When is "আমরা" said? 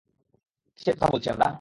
1.29-1.47